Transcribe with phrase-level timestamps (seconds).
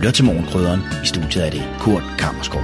[0.00, 0.80] lytter til Morgenkrydderen.
[1.04, 2.62] I studiet er det Kurt Kammerskov.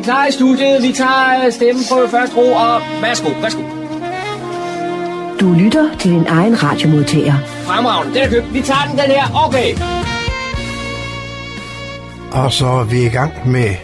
[0.00, 0.82] Okay, klar i studiet.
[0.82, 3.62] Vi tager øh, stemmen på første ro, og værsgo, værsgo.
[5.40, 7.34] Du lytter til din egen radiomodtager.
[7.44, 8.54] Fremragende, den er købt.
[8.54, 9.46] Vi tager den, den her.
[9.46, 9.74] Okay.
[12.32, 13.74] Og så er vi i gang med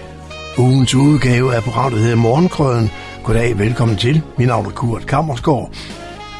[0.58, 2.90] ugens udgave af programmet, der hedder Morgenkrøden.
[3.24, 4.22] Goddag, velkommen til.
[4.38, 5.70] Mit navn er Kurt Kammersgaard.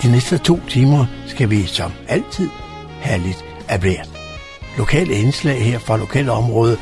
[0.02, 2.48] De næste to timer skal vi som altid
[3.00, 4.10] have lidt af hvert.
[4.78, 6.76] Lokale indslag her fra lokale område,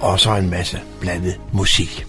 [0.00, 2.06] og så en masse blandet musik.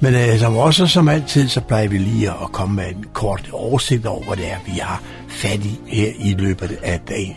[0.00, 3.50] Men øh, som også som altid, så plejer vi lige at komme med en kort
[3.52, 7.36] oversigt over, hvad det er, vi har fat i her i løbet af dagen.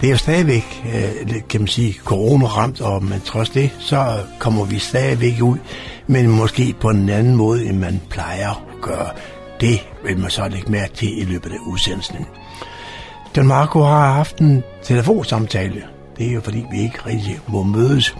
[0.00, 4.64] Det er jo stadigvæk, øh, kan man sige, corona-ramt, og men trods det, så kommer
[4.64, 5.58] vi stadigvæk ud,
[6.06, 9.10] men måske på en anden måde, end man plejer at gøre.
[9.60, 12.26] Det vil man så lægge mærke til i løbet af udsendelsen.
[13.36, 15.82] Don Marco har haft en telefonsamtale.
[16.18, 18.14] Det er jo fordi, vi ikke rigtig må mødes.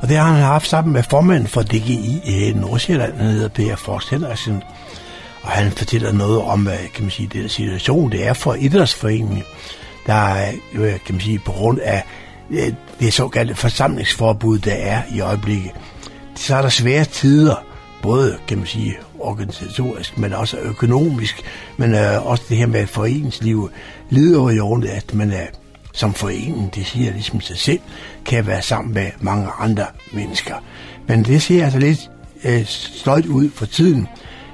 [0.00, 3.48] Og det har han haft sammen med formanden for DGI i øh, Nordsjælland, han hedder
[3.48, 4.62] Per Forst Henriksen.
[5.42, 9.42] Og han fortæller noget om, hvad kan man sige, den situation, det er for idrætsforeningen,
[10.06, 12.04] der er, jo, kan man sige, på grund af
[12.50, 15.70] øh, det såkaldte forsamlingsforbud, der er i øjeblikket.
[16.34, 17.64] Så er der svære tider,
[18.02, 21.42] både kan man sige organisatorisk, men også økonomisk,
[21.76, 23.70] men øh, også det her med foreningslivet
[24.10, 25.46] lider jo under, at man er
[25.92, 27.80] som foreningen, det siger ligesom sig selv,
[28.24, 30.54] kan være sammen med mange andre mennesker.
[31.08, 32.10] Men det ser altså lidt
[32.44, 34.08] øh, sløjt ud for tiden,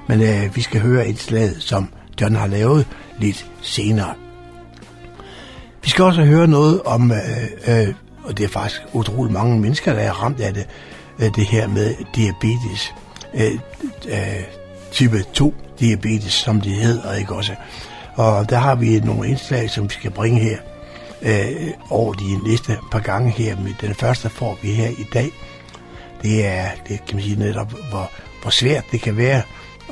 [0.08, 1.88] men øh, vi skal høre et slag, som
[2.20, 2.86] John har lavet
[3.19, 4.14] lidt senere.
[5.82, 7.94] Vi skal også høre noget om, øh, øh,
[8.25, 10.66] og det er faktisk utroligt mange mennesker, der er ramt af det,
[11.19, 12.94] øh, det her med diabetes,
[13.34, 13.52] øh,
[14.08, 14.42] øh,
[14.92, 17.52] type 2 diabetes, som det hedder, ikke også?
[18.14, 20.58] Og der har vi nogle indslag, som vi skal bringe her
[21.26, 23.56] øh, over de næste par gange her.
[23.56, 25.31] Men den første får vi her i dag.
[26.22, 28.10] Det er, det kan man sige netop, hvor,
[28.42, 29.42] hvor svært det kan være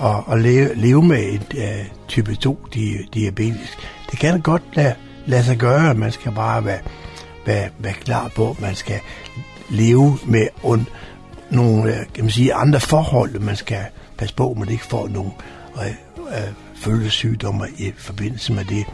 [0.03, 3.79] at, at leve, leve med et uh, øh, type 2 di, diabetes.
[4.11, 4.95] Det kan godt lade,
[5.27, 6.81] lade sig gøre, man skal bare være,
[7.47, 9.01] være, være klar på, at man skal
[9.71, 10.87] leve med un,
[11.51, 13.85] nogle øh, kan man sige, andre forhold, man skal
[14.19, 15.31] passe på, at man ikke får nogle
[15.77, 15.87] øh,
[16.19, 18.87] øh, følgesygdomme i forbindelse med det.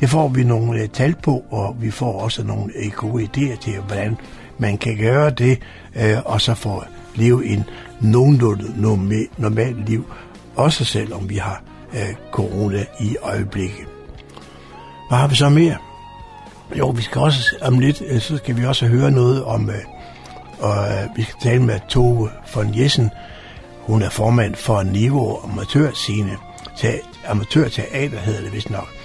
[0.00, 3.60] Det får vi nogle øh, tal på, og vi får også nogle øh, gode idéer
[3.60, 4.16] til, hvordan
[4.58, 5.58] man kan gøre det,
[5.96, 7.64] øh, og så få leve en
[8.00, 8.80] nogenlunde
[9.38, 10.04] normalt liv,
[10.56, 13.86] også selvom vi har øh, corona i øjeblikket.
[15.08, 15.76] Hvad har vi så mere?
[16.78, 19.76] Jo, vi skal også om lidt, øh, så skal vi også høre noget om, øh,
[20.60, 23.10] og øh, vi skal tale med Tove von Jessen.
[23.80, 26.36] Hun er formand for Niveau Amatørscene.
[27.28, 28.97] Amatørteater hedder det vist nok.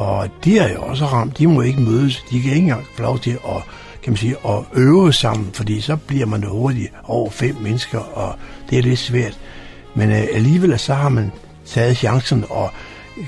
[0.00, 1.38] Og de er jo også ramt.
[1.38, 2.24] De må ikke mødes.
[2.30, 3.62] De kan ikke engang få lov til at,
[4.02, 8.34] kan man sige, at øve sammen, fordi så bliver man hurtigt over fem mennesker, og
[8.70, 9.38] det er lidt svært.
[9.94, 11.32] Men øh, alligevel så har man
[11.66, 12.70] taget chancen og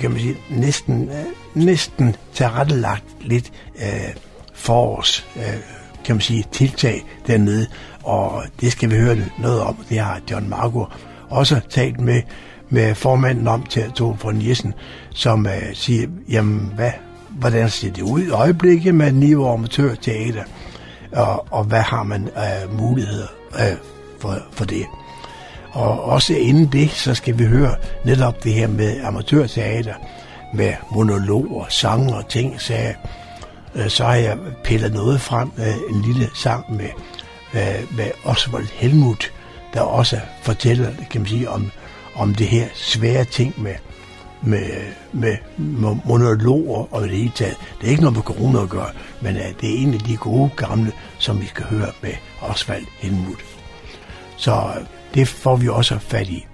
[0.01, 4.15] kan man sige, næsten, øh, næsten tilrettelagt lidt øh,
[4.55, 5.43] forårs, øh,
[6.05, 7.67] kan man sige, tiltag dernede,
[8.03, 9.77] og det skal vi høre noget om.
[9.89, 10.85] Det har John Margo
[11.31, 12.23] også talt med
[12.73, 14.75] med formanden om til Tove von Jessen,
[15.11, 16.91] som uh, siger, jamen, hvad,
[17.31, 20.45] hvordan ser det ud i øjeblikket med niveau amatørteater,
[21.13, 23.79] og, og hvad har man af uh, muligheder uh,
[24.21, 24.85] for, for det.
[25.73, 27.75] Og også inden det, så skal vi høre
[28.05, 29.95] netop det her med amatørteater,
[30.55, 32.75] med monologer, sange og ting, så,
[33.75, 36.89] uh, øh, så har jeg pillet noget frem, uh, en lille sang med,
[37.55, 39.33] uh, med Oswald Helmut,
[39.75, 41.71] der også fortæller, kan man sige, om
[42.15, 43.75] om det her svære ting med,
[44.43, 44.67] med,
[45.13, 45.37] med
[46.05, 47.57] monologer og det hele taget.
[47.81, 50.17] Det er ikke noget med corona at gøre, men uh, det er en af de
[50.17, 53.45] gode gamle, som vi skal høre med Osvald Helmut.
[54.37, 56.47] Så uh, det får vi også fat i.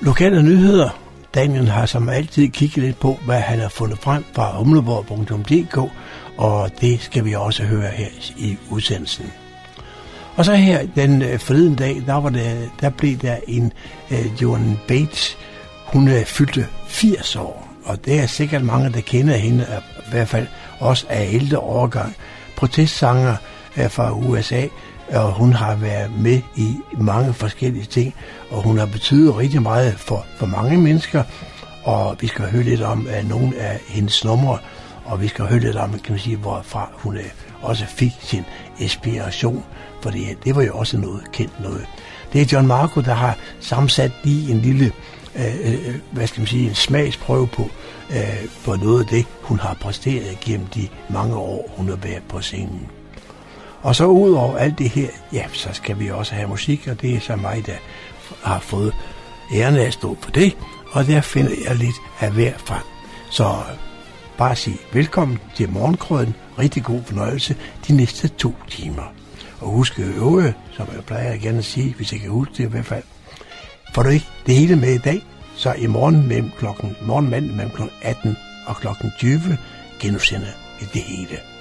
[0.00, 0.90] Lokale nyheder.
[1.34, 5.92] Daniel har som altid kigget lidt på, hvad han har fundet frem fra humleborg.dk,
[6.36, 9.32] og det skal vi også høre her i udsendelsen.
[10.36, 13.72] Og så her den øh, forleden dag, der, var det, der blev der en
[14.10, 15.38] øh, Joan Bates,
[15.86, 19.66] hun øh, fyldte 80 år, og det er sikkert mange, der kender hende,
[20.06, 20.46] i hvert fald
[20.78, 22.16] også af ældre overgang.
[22.56, 23.36] Protestsanger
[23.76, 24.66] øh, fra USA,
[25.12, 28.14] og hun har været med i mange forskellige ting,
[28.50, 31.22] og hun har betydet rigtig meget for, for mange mennesker,
[31.84, 34.58] og vi skal høre lidt om uh, nogle af hendes numre,
[35.04, 38.44] og vi skal høre lidt om, kan man sige, hvorfra hun er også fik sin
[38.78, 39.64] inspiration,
[40.02, 41.86] for det, det var jo også noget kendt noget.
[42.32, 44.92] Det er John Marco, der har sammensat lige en lille,
[45.36, 47.70] øh, øh, hvad skal man sige, en smagsprøve på,
[48.10, 52.22] øh, på noget af det, hun har præsteret gennem de mange år, hun har været
[52.28, 52.86] på scenen.
[53.82, 57.00] Og så ud over alt det her, ja, så skal vi også have musik, og
[57.00, 57.76] det er så mig, der
[58.42, 58.92] har fået
[59.54, 60.56] æren af at stå på det,
[60.92, 62.82] og der finder jeg lidt af hver frem.
[63.30, 63.54] Så
[64.38, 66.34] bare sige velkommen til morgenkrøden.
[66.58, 67.56] Rigtig god fornøjelse
[67.88, 69.12] de næste to timer.
[69.60, 72.70] Og husk øve, som jeg plejer gerne at sige, hvis jeg kan huske det i
[72.70, 73.02] hvert fald.
[73.94, 75.22] Får du ikke det hele med i dag,
[75.56, 78.36] så i morgen mellem klokken, morgen mandag mellem klokken 18
[78.66, 79.40] og klokken 20
[80.00, 81.55] genudsender vi det hele.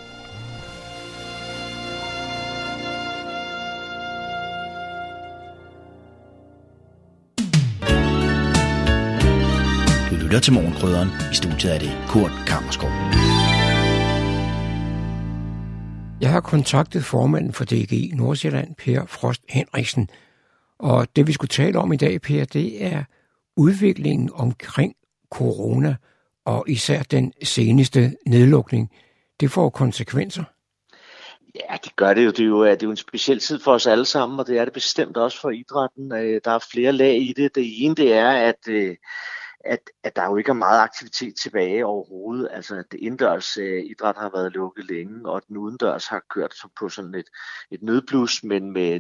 [10.36, 11.10] Lytter til morgenkrydderen.
[11.32, 12.90] I studiet er det Kurt Kammerskov.
[16.22, 20.10] Jeg har kontaktet formanden for DGI Nordsjælland, Per Frost Henriksen,
[20.80, 23.04] og det vi skulle tale om i dag, Per, det er
[23.58, 24.96] udviklingen omkring
[25.32, 25.96] corona,
[26.46, 28.92] og især den seneste nedlukning.
[29.40, 30.44] Det får konsekvenser.
[31.56, 32.30] Ja, det gør det jo.
[32.32, 34.58] Det er jo, det er jo en speciel tid for os alle sammen, og det
[34.58, 36.12] er det bestemt også for idrætten.
[36.12, 37.56] Øh, der er flere lag i det.
[37.56, 38.96] Det ene det er, at øh,
[39.66, 42.48] at, at der jo ikke er meget aktivitet tilbage overhovedet.
[42.52, 46.90] Altså, det indendørs øh, idræt har været lukket længe, og den udendørs har kørt på
[46.90, 47.26] sådan et,
[47.72, 49.00] et nødblus, men med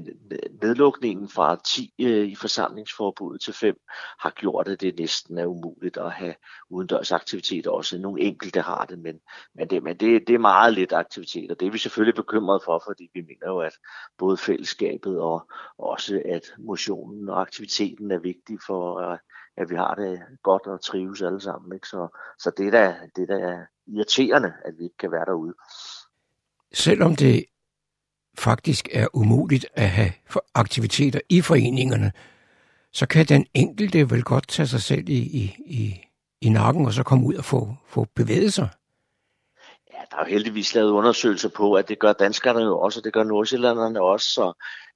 [0.62, 3.76] nedlukningen fra 10 øh, i forsamlingsforbuddet til 5
[4.20, 6.36] har gjort, at det næsten er umuligt at have
[6.70, 7.98] udendørs aktivitet også.
[7.98, 9.20] Nogle enkelte har det, men,
[9.56, 12.62] men, det, men det, det er meget lidt aktivitet, og det er vi selvfølgelig bekymret
[12.66, 13.74] for, fordi vi mener jo, at
[14.18, 19.20] både fællesskabet og også at motionen og aktiviteten er vigtig for at
[19.57, 21.74] at vi har det godt og trives alle sammen.
[21.74, 21.88] Ikke?
[21.88, 22.07] Så,
[22.40, 25.54] så det, er da, det er da irriterende, at vi ikke kan være derude.
[26.74, 27.46] Selvom det
[28.38, 30.12] faktisk er umuligt at have
[30.56, 32.12] aktiviteter i foreningerne,
[32.92, 36.02] så kan den enkelte vel godt tage sig selv i, i, i,
[36.42, 38.69] i nakken og så komme ud og få, få bevæget sig.
[39.94, 43.04] Ja, der er jo heldigvis lavet undersøgelser på, at det gør danskerne jo også, og
[43.04, 44.54] det gør nordsjællanderne også, så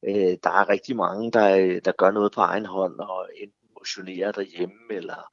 [0.08, 4.32] øh, der er rigtig mange, der, der gør noget på egen hånd, og enten motionerer
[4.32, 5.30] derhjemme, eller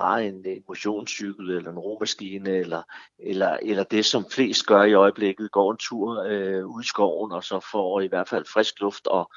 [0.00, 2.82] har en, en motionscykel, eller en romaskine, eller,
[3.18, 7.32] eller, eller det, som flest gør i øjeblikket, går en tur øh, ud i skoven,
[7.32, 9.30] og så får i hvert fald frisk luft og,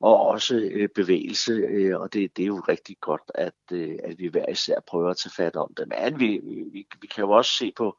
[0.00, 4.18] og også øh, bevægelse, øh, og det, det er jo rigtig godt, at, øh, at
[4.18, 5.88] vi hver især prøver at tage fat om det.
[5.88, 6.40] Men vi,
[6.72, 7.96] vi, vi kan jo også se på,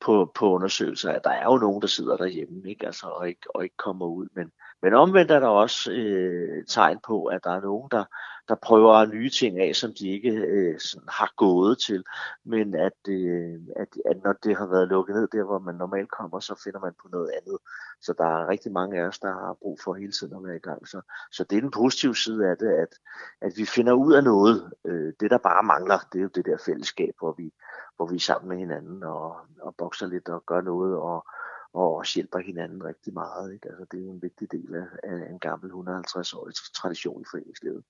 [0.00, 2.86] på, på undersøgelser, at der er jo nogen, der sidder derhjemme ikke?
[2.86, 4.28] Altså, og, ikke, og ikke kommer ud.
[4.34, 4.52] Men,
[4.82, 8.04] men omvendt er der også øh, tegn på, at der er nogen, der,
[8.50, 12.04] der prøver nye ting af, som de ikke øh, sådan har gået til.
[12.44, 16.10] Men at, øh, at, at når det har været lukket ned der, hvor man normalt
[16.10, 17.58] kommer, så finder man på noget andet.
[18.00, 20.56] Så der er rigtig mange af os, der har brug for hele tiden at være
[20.56, 20.88] i gang.
[20.88, 21.00] Så,
[21.32, 22.92] så det er den positive side af det, at,
[23.40, 24.72] at vi finder ud af noget.
[24.84, 27.52] Øh, det, der bare mangler, det er jo det der fællesskab, hvor vi,
[27.96, 31.26] hvor vi er sammen med hinanden og, og bokser lidt og gør noget og,
[31.72, 33.52] og også hjælper hinanden rigtig meget.
[33.52, 33.68] Ikke?
[33.68, 37.84] Altså, det er jo en vigtig del af, af en gammel 150-årig tradition i foreningslivet.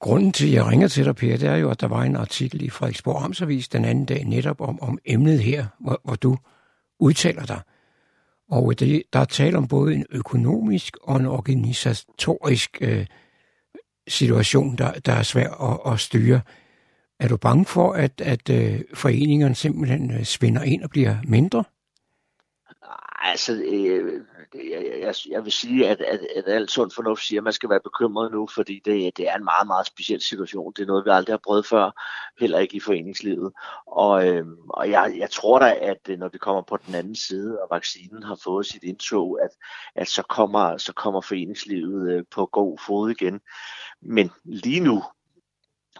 [0.00, 2.16] Grunden til, at jeg ringer til dig, Per, det er jo, at der var en
[2.16, 6.36] artikel i Frederiksborg Amtsavis den anden dag netop om, om emnet her, hvor, hvor du
[6.98, 7.60] udtaler dig.
[8.50, 13.06] Og øh, det, der er tale om både en økonomisk og en organisatorisk øh,
[14.08, 16.40] situation, der, der er svær at, at styre.
[17.20, 21.64] Er du bange for, at, at øh, foreningerne simpelthen øh, svinder ind og bliver mindre?
[23.22, 24.20] Altså, øh,
[24.54, 27.70] jeg, jeg, jeg vil sige, at, at, at alt sund fornuft siger, at man skal
[27.70, 30.72] være bekymret nu, fordi det, det er en meget, meget speciel situation.
[30.76, 31.90] Det er noget, vi aldrig har prøvet før,
[32.40, 33.52] heller ikke i foreningslivet.
[33.86, 37.16] Og, øhm, og jeg, jeg tror da, at øh, når vi kommer på den anden
[37.16, 39.50] side, og vaccinen har fået sit indtog, at,
[39.94, 43.40] at så, kommer, så kommer foreningslivet øh, på god fod igen.
[44.02, 45.02] Men lige nu,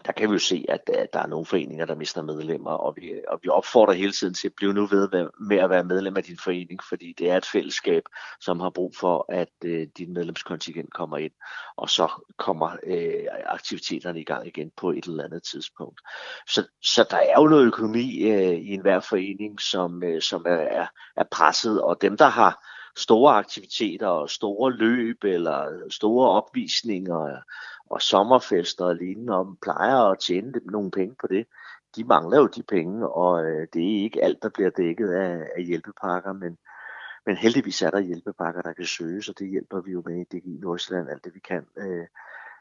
[0.06, 2.96] der kan vi jo se, at, at der er nogle foreninger, der mister medlemmer, og
[2.96, 6.16] vi, og vi opfordrer hele tiden til at blive nu ved med at være medlem
[6.16, 8.02] af din forening, fordi det er et fællesskab,
[8.40, 11.32] som har brug for, at øh, din medlemskontingent kommer ind,
[11.76, 12.08] og så
[12.38, 16.00] kommer øh, aktiviteterne i gang igen på et eller andet tidspunkt.
[16.49, 20.87] Så, så der er jo noget økonomi øh, i enhver forening, som, øh, som er,
[21.16, 22.64] er presset, og dem, der har
[22.96, 27.42] store aktiviteter og store løb eller store opvisninger
[27.95, 31.47] og sommerfester og lignende, og plejer at tjene nogle penge på det.
[31.97, 35.49] De mangler jo de penge, og øh, det er ikke alt, der bliver dækket af,
[35.57, 36.59] af hjælpepakker, men,
[37.27, 40.25] men heldigvis er der hjælpepakker, der kan søges, og det hjælper vi jo med i
[40.25, 41.67] DGI Nordsjælland alt det, vi kan.
[41.77, 42.07] Øh,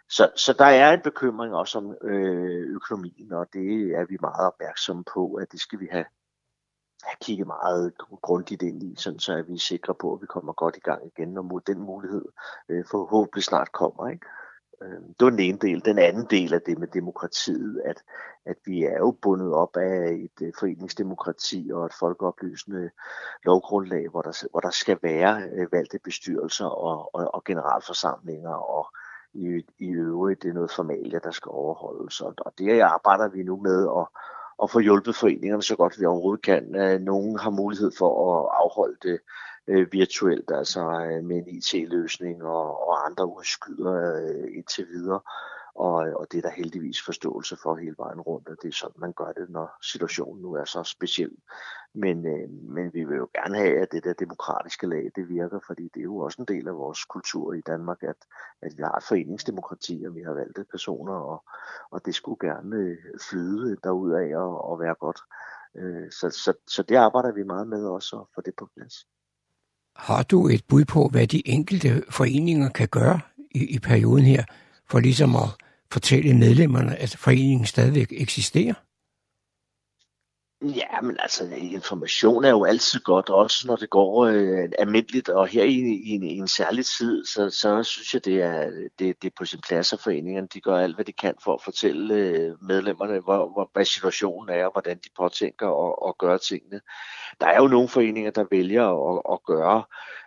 [0.10, 4.48] så, så der er en bekymring også om øh, økonomien, og det er vi meget
[4.48, 6.06] opmærksomme på, at det skal vi have,
[7.04, 10.54] have kigget meget grundigt ind i, sådan så er vi sikre på, at vi kommer
[10.54, 12.26] godt i gang igen, når den mulighed
[12.70, 14.10] øh, forhåbentlig snart kommer.
[14.10, 14.26] Ikke?
[14.84, 15.86] Øhm, det var den ene del.
[15.86, 18.04] Den anden del af det med demokratiet, at,
[18.46, 22.90] at vi er jo bundet op af et øh, foreningsdemokrati og et folkeoplysende
[23.46, 28.88] lovgrundlag, hvor der, hvor der skal være øh, valgte bestyrelser og, og, og generalforsamlinger og
[29.34, 32.22] i, i øvrigt det er noget formalia, der skal overholdes.
[32.22, 34.08] Og, og det arbejder vi nu med at,
[34.64, 36.76] at få hjulpet foreningerne så godt vi overhovedet kan.
[36.76, 39.20] Øh, nogen har mulighed for at afholde det
[39.68, 45.20] øh, virtuelt, altså øh, med en IT-løsning og, og andre udskyder øh, indtil videre.
[45.76, 49.02] Og, og det er der heldigvis forståelse for hele vejen rundt, og det er sådan,
[49.02, 51.32] man gør det, når situationen nu er så speciel.
[51.94, 55.60] Men, øh, men vi vil jo gerne have, at det der demokratiske lag, det virker,
[55.68, 58.18] fordi det er jo også en del af vores kultur i Danmark, at,
[58.62, 61.44] at vi har et foreningsdemokrati, og vi har valgte personer, og,
[61.92, 62.98] og det skulle gerne øh,
[63.30, 65.20] flyde derudad og, og være godt.
[65.76, 68.94] Øh, så, så, så det arbejder vi meget med også, at få det på plads.
[69.96, 73.20] Har du et bud på, hvad de enkelte foreninger kan gøre
[73.52, 74.44] i, i perioden her,
[74.90, 75.50] for ligesom at
[75.92, 78.74] fortælle medlemmerne, at foreningen stadigvæk eksisterer?
[80.64, 85.48] Ja, men altså information er jo altid godt, også når det går øh, almindeligt, og
[85.48, 89.22] her i, i, en, i en særlig tid, så, så synes jeg, det er, det,
[89.22, 91.62] det er på sin plads, at foreningerne de gør alt, hvad de kan for at
[91.64, 96.38] fortælle øh, medlemmerne, hvor, hvor, hvad situationen er, og hvordan de påtænker at, at gøre
[96.38, 96.82] tingene.
[97.42, 99.84] Der er jo nogle foreninger, der vælger at, at gøre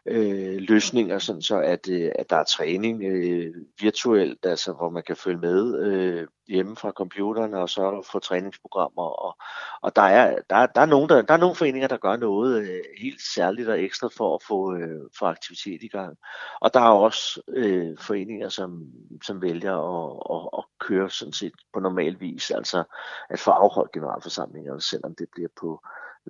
[0.08, 5.02] øh, løsninger, sådan så at, øh, at der er træning øh, virtuelt, altså hvor man
[5.02, 9.02] kan følge med øh, hjemme fra computeren og så få træningsprogrammer.
[9.02, 9.36] Og,
[9.82, 12.60] og der, er, der, der, er nogen, der, der er nogle foreninger, der gør noget
[12.62, 16.16] øh, helt særligt og ekstra for at få, øh, få aktivitet i gang.
[16.60, 18.86] Og der er også øh, foreninger, som,
[19.22, 22.84] som vælger at, at, at køre sådan set på normal vis, altså
[23.30, 25.80] at få afholdt generalforsamlinger, selvom det bliver på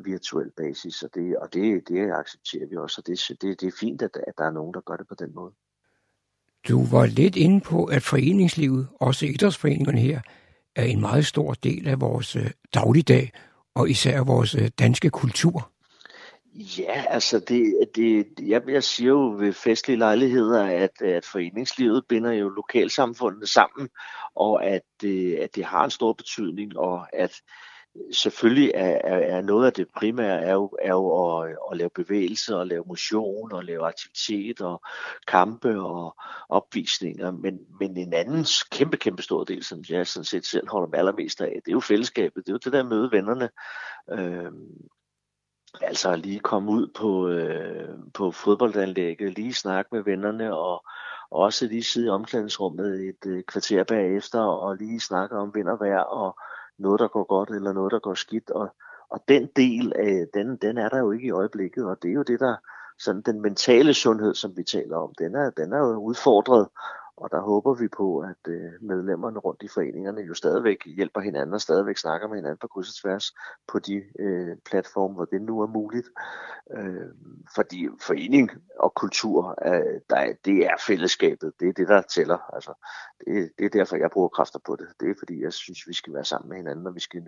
[0.05, 3.77] virtuel basis, og det, og det, det accepterer vi også, og det, det, det er
[3.81, 5.53] fint, at, at der er nogen, der gør det på den måde.
[6.69, 10.21] Du var lidt inde på, at foreningslivet, også idrætsforeningerne her,
[10.77, 13.33] er en meget stor del af vores øh, dagligdag,
[13.75, 15.71] og især vores øh, danske kultur.
[16.79, 22.33] Ja, altså det, det, jeg, jeg siger jo ved festlige lejligheder, at, at foreningslivet binder
[22.33, 23.89] jo lokalsamfundet sammen,
[24.35, 25.05] og at,
[25.41, 27.41] at det har en stor betydning, og at
[28.13, 31.91] selvfølgelig er, er, er noget af det primære er jo, er jo at, at lave
[31.91, 34.83] bevægelse og lave motion og lave aktivitet og
[35.27, 36.17] kampe og
[36.49, 37.31] opvisninger.
[37.31, 40.99] Men, men en anden kæmpe, kæmpe stor del, som jeg sådan set selv holder med
[40.99, 42.47] allermest af, det er jo fællesskabet.
[42.47, 43.49] Det er jo det der møde vennerne.
[44.13, 44.53] Øh,
[45.81, 50.85] altså lige komme ud på, øh, på fodboldanlægget, lige snakke med vennerne og
[51.31, 55.81] også lige sidde i omklædningsrummet et øh, kvarter bagefter og lige snakke om vind og
[55.81, 56.39] vejr og
[56.79, 58.51] noget, der går godt, eller noget, der går skidt.
[58.51, 58.69] Og,
[59.11, 62.15] og den del, af, den, den er der jo ikke i øjeblikket, og det er
[62.15, 62.57] jo det, der
[62.99, 66.69] sådan den mentale sundhed, som vi taler om, den er, den er jo udfordret,
[67.17, 71.55] og der håber vi på, at øh, medlemmerne rundt i foreningerne jo stadigvæk hjælper hinanden
[71.55, 73.35] og stadigvæk snakker med hinanden på kryds og tværs
[73.69, 76.09] på de øh, platforme, hvor det nu er muligt.
[76.77, 77.11] Øh,
[77.55, 81.53] fordi forening og kultur, øh, der, det er fællesskabet.
[81.61, 82.39] Det er det, der tæller.
[82.55, 82.73] Altså,
[83.27, 84.89] det, det er derfor, jeg bruger kræfter på det.
[85.01, 87.23] Det er fordi, jeg synes, vi skal være sammen med hinanden, og vi skal,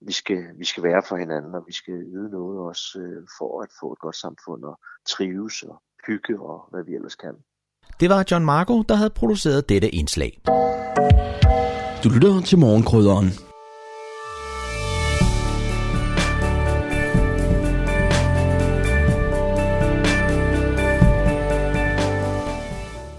[0.00, 3.62] vi skal, vi skal være for hinanden, og vi skal yde noget også øh, for
[3.62, 7.36] at få et godt samfund og trives og hygge og hvad vi ellers kan.
[8.00, 10.40] Det var John Marco, der havde produceret dette indslag.
[12.04, 13.26] Du lytter til morgenkrydderen.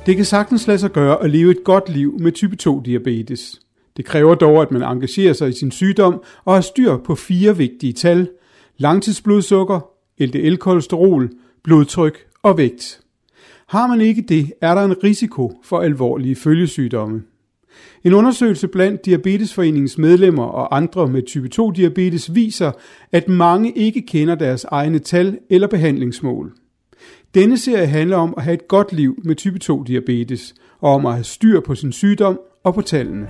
[0.05, 3.59] Det kan sagtens lade sig gøre at leve et godt liv med type 2 diabetes.
[3.97, 7.57] Det kræver dog, at man engagerer sig i sin sygdom og har styr på fire
[7.57, 8.29] vigtige tal.
[8.77, 9.79] Langtidsblodsukker,
[10.21, 11.29] LDL-kolesterol,
[11.63, 13.01] blodtryk og vægt.
[13.71, 17.23] Har man ikke det, er der en risiko for alvorlige følgesygdomme.
[18.03, 22.71] En undersøgelse blandt Diabetesforeningens medlemmer og andre med type 2-diabetes viser,
[23.11, 26.51] at mange ikke kender deres egne tal eller behandlingsmål.
[27.35, 31.13] Denne serie handler om at have et godt liv med type 2-diabetes, og om at
[31.13, 33.27] have styr på sin sygdom og på tallene.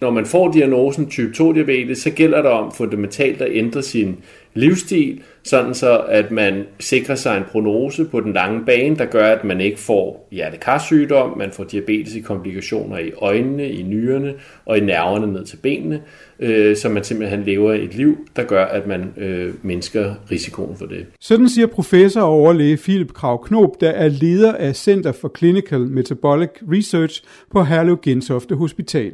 [0.00, 4.16] Når man får diagnosen type 2-diabetes, så gælder det om fundamentalt at ændre sin
[4.54, 9.26] livsstil, sådan så at man sikrer sig en prognose på den lange bane, der gør,
[9.26, 14.34] at man ikke får hjertekarsygdom, man får diabetes i komplikationer i øjnene, i nyrerne
[14.66, 16.02] og i nerverne ned til benene,
[16.38, 20.86] øh, så man simpelthen lever et liv, der gør, at man øh, mindsker risikoen for
[20.86, 21.06] det.
[21.20, 25.80] Sådan siger professor og overlæge Philip Krav Knob, der er leder af Center for Clinical
[25.80, 29.12] Metabolic Research på Herlev Gentofte Hospital.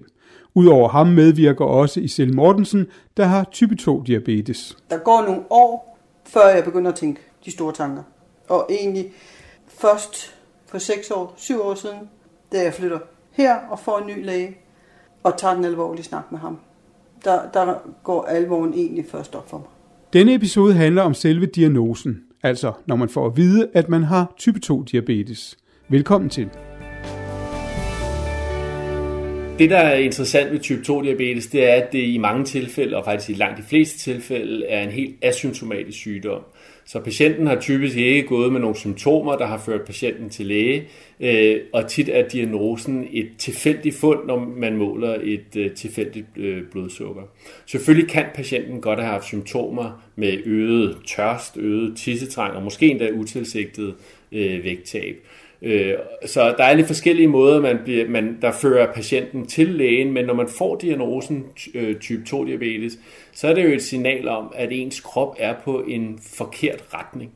[0.55, 4.77] Udover ham medvirker også Isel Mortensen, der har type 2 diabetes.
[4.91, 8.03] Der går nogle år, før jeg begynder at tænke de store tanker.
[8.49, 9.13] Og egentlig
[9.69, 10.35] først
[10.67, 11.99] for 6 år, 7 år siden,
[12.53, 12.99] da jeg flytter
[13.33, 14.57] her og får en ny læge,
[15.23, 16.59] og tager den alvorlige snak med ham.
[17.25, 19.67] Der, der går alvoren egentlig først op for mig.
[20.13, 24.33] Denne episode handler om selve diagnosen, altså når man får at vide, at man har
[24.37, 25.57] type 2 diabetes.
[25.89, 26.51] Velkommen til.
[29.61, 33.05] Det, der er interessant ved type 2-diabetes, det er, at det i mange tilfælde, og
[33.05, 36.43] faktisk i langt de fleste tilfælde, er en helt asymptomatisk sygdom.
[36.85, 40.89] Så patienten har typisk ikke gået med nogle symptomer, der har ført patienten til læge,
[41.21, 46.63] øh, og tit er diagnosen et tilfældigt fund, når man måler et øh, tilfældigt øh,
[46.73, 47.23] blodsukker.
[47.67, 53.11] Selvfølgelig kan patienten godt have haft symptomer med øget tørst, øget tissetrang og måske endda
[53.11, 53.95] utilsigtet
[54.63, 55.17] vægttab.
[55.63, 55.95] Øh,
[56.27, 60.25] så der er lidt forskellige måder, man bliver, man, der fører patienten til lægen, men
[60.25, 62.99] når man får diagnosen øh, type 2 diabetes,
[63.33, 67.33] så er det jo et signal om, at ens krop er på en forkert retning.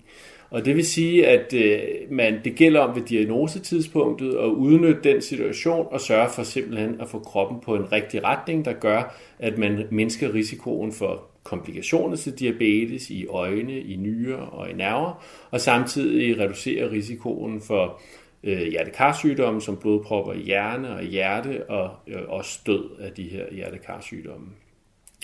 [0.51, 5.23] Og det vil sige, at øh, man, det gælder om ved diagnosetidspunktet at udnytte den
[5.23, 9.59] situation og sørge for simpelthen at få kroppen på en rigtig retning, der gør, at
[9.59, 15.61] man mindsker risikoen for komplikationer til diabetes i øjne, i nyrer og i nerver, og
[15.61, 18.01] samtidig reducere risikoen for
[18.43, 23.45] øh, hjertekarsygdomme som blodpropper i hjerne og hjerte, og øh, også død af de her
[23.53, 24.47] hjertekarsygdomme.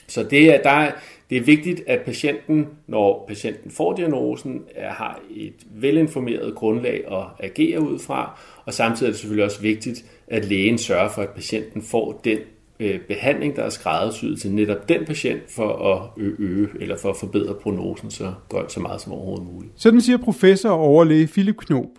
[0.06, 0.90] Så det er, der,
[1.30, 7.24] det er vigtigt, at patienten, når patienten får diagnosen, er, har et velinformeret grundlag at
[7.38, 11.30] agere ud fra, og samtidig er det selvfølgelig også vigtigt, at lægen sørger for, at
[11.30, 12.38] patienten får den
[12.80, 17.16] øh, behandling, der er skræddersyet til netop den patient for at øge eller for at
[17.16, 19.72] forbedre prognosen så godt så meget som overhovedet muligt.
[19.76, 21.98] Sådan siger professor og overlæge Philip Knob.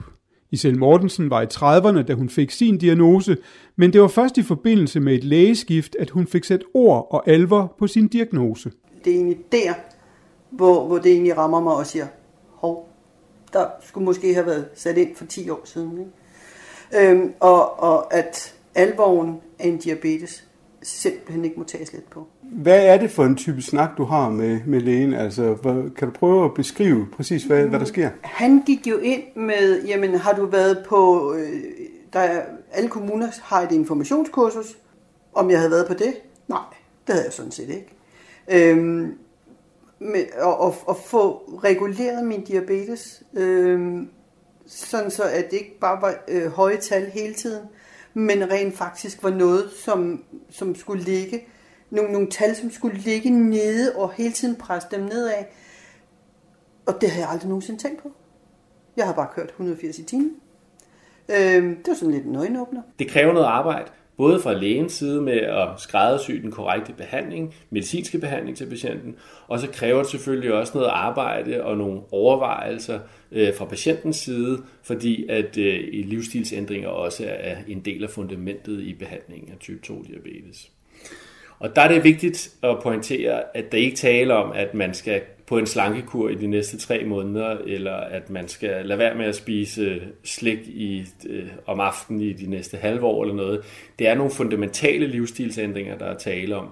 [0.52, 3.38] Isel Mortensen var i 30'erne, da hun fik sin diagnose,
[3.76, 7.30] men det var først i forbindelse med et lægeskift, at hun fik sat ord og
[7.30, 8.72] alvor på sin diagnose.
[9.06, 9.74] Det er egentlig der,
[10.50, 12.08] hvor, hvor det egentlig rammer mig og siger,
[12.50, 12.90] hov,
[13.54, 16.00] der skulle måske have været sat ind for 10 år siden.
[16.00, 17.12] Ikke?
[17.12, 20.48] Øhm, og, og at alvoren af en diabetes
[20.84, 22.28] simpelthen ikke må tages let på.
[22.42, 25.14] Hvad er det for en type snak, du har med, med lægen?
[25.14, 28.10] Altså, hvad, kan du prøve at beskrive præcis, hvad, hvad der sker?
[28.22, 31.62] Han gik jo ind med, jamen har du været på, øh,
[32.14, 34.78] der er, alle kommuner har et informationskursus,
[35.34, 36.14] om jeg havde været på det?
[36.48, 36.64] Nej,
[37.08, 37.96] det havde jeg sådan set ikke.
[38.52, 39.14] Øhm,
[40.00, 41.32] med, og, og, og få
[41.64, 44.10] reguleret min diabetes, øhm,
[44.68, 47.64] sådan så at det ikke bare var øh, høje tal hele tiden,
[48.14, 51.46] men rent faktisk var noget, som, som skulle ligge,
[51.90, 55.44] nogle, nogle tal, som skulle ligge nede og hele tiden presse dem nedad.
[56.86, 58.12] Og det har jeg aldrig nogensinde tænkt på.
[58.98, 60.36] Jeg har bare kørt 180 i timen.
[61.30, 62.82] Øh, det var sådan lidt en øjenåbner.
[63.00, 68.18] Det kræver noget arbejde, både fra lægens side med at skræddersy den korrekte behandling, medicinske
[68.18, 69.16] behandling til patienten,
[69.48, 73.00] og så kræver det selvfølgelig også noget arbejde og nogle overvejelser
[73.32, 78.94] øh, fra patientens side, fordi at øh, livsstilsændringer også er en del af fundamentet i
[78.94, 80.72] behandlingen af type 2 diabetes.
[81.60, 85.22] Og der er det vigtigt at pointere, at der ikke taler om, at man skal
[85.52, 89.26] på en slankekur i de næste tre måneder, eller at man skal lade være med
[89.26, 93.62] at spise slik i, øh, om aftenen i de næste halve år eller noget.
[94.00, 96.68] Det er nogle fundamentale livsstilsændringer, der er tale om.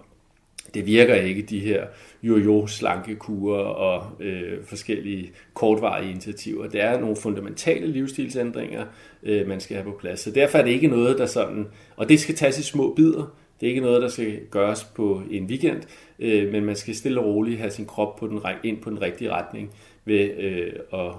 [0.74, 1.86] Det virker ikke, de her
[2.24, 6.68] jojo slankekurer og øh, forskellige kortvarige initiativer.
[6.68, 8.86] Det er nogle fundamentale livsstilsændringer,
[9.24, 10.20] øh, man skal have på plads.
[10.20, 11.68] Så derfor er det ikke noget, der sådan...
[11.96, 13.36] Og det skal tages i små bidder.
[13.60, 15.82] Det er ikke noget, der skal gøres på en weekend,
[16.20, 19.02] øh, men man skal stille og roligt have sin krop på den, ind på den
[19.02, 19.72] rigtige retning
[20.06, 21.12] ved øh, at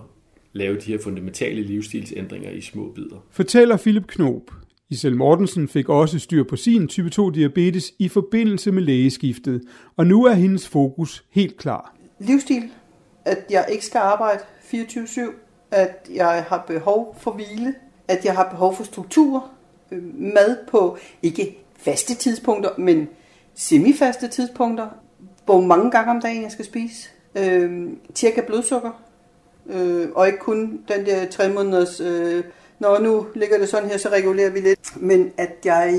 [0.53, 3.26] lave de her fundamentale livsstilsændringer i små bidder.
[3.31, 4.50] Fortæller Philip Knob.
[4.90, 9.62] Isel Mortensen fik også styr på sin type 2 diabetes i forbindelse med lægeskiftet,
[9.96, 11.96] og nu er hendes fokus helt klar.
[12.18, 12.62] Livsstil,
[13.24, 15.20] at jeg ikke skal arbejde 24-7,
[15.70, 17.74] at jeg har behov for hvile,
[18.09, 19.50] at jeg har behov for struktur,
[19.92, 23.08] øh, mad på ikke faste tidspunkter, men
[23.54, 24.88] semifaste tidspunkter,
[25.44, 29.02] hvor mange gange om dagen jeg skal spise, øh, tjekke blodsukker,
[29.66, 32.44] øh, og ikke kun den der tre måneders, øh,
[32.78, 35.94] når nu ligger det sådan her, så regulerer vi lidt, men at jeg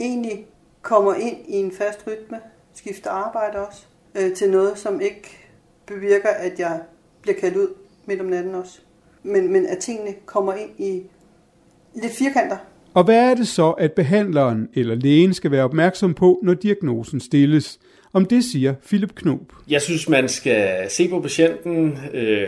[0.00, 0.46] egentlig
[0.82, 2.40] kommer ind i en fast rytme,
[2.74, 5.48] skifter arbejde også, øh, til noget, som ikke
[5.86, 6.80] bevirker, at jeg
[7.22, 7.68] bliver kaldt ud
[8.06, 8.80] midt om natten også.
[9.22, 11.02] Men, men at tingene kommer ind i
[11.94, 12.56] lidt firkanter.
[12.94, 17.20] Og hvad er det så, at behandleren eller lægen skal være opmærksom på, når diagnosen
[17.20, 17.78] stilles?
[18.12, 19.52] Om det siger Philip Knob.
[19.68, 22.46] Jeg synes, man skal se på patienten, øh,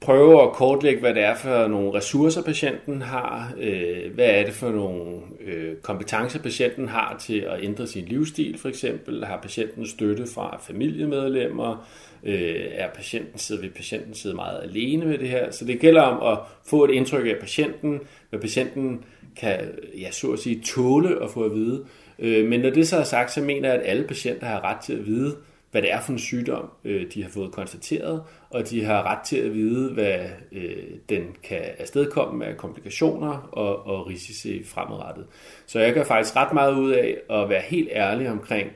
[0.00, 4.54] prøve at kortlægge, hvad det er for nogle ressourcer, patienten har, øh, hvad er det
[4.54, 9.24] for nogle øh, kompetencer, patienten har til at ændre sin livsstil, for eksempel.
[9.24, 11.88] Har patienten støtte fra familiemedlemmer?
[12.24, 15.50] Øh, er patienten sidder, vil patienten sidde meget alene med det her?
[15.50, 18.00] Så det gælder om at få et indtryk af patienten,
[18.30, 19.04] hvad patienten
[19.36, 19.60] kan,
[20.00, 21.84] ja, så at sige, tåle at få at vide.
[22.18, 24.80] Øh, men når det så er sagt, så mener jeg, at alle patienter har ret
[24.80, 25.36] til at vide,
[25.70, 29.26] hvad det er for en sygdom, øh, de har fået konstateret, og de har ret
[29.26, 30.18] til at vide, hvad
[30.52, 35.26] øh, den kan afstedkomme af komplikationer og, og risici fremadrettet.
[35.66, 38.70] Så jeg gør faktisk ret meget ud af at være helt ærlig omkring